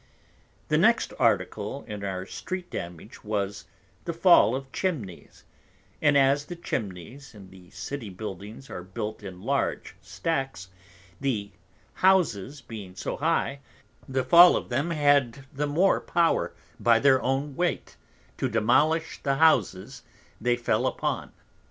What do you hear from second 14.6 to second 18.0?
them had the more Power, by their own Weight,